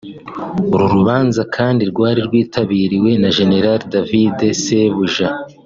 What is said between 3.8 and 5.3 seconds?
David Sejusa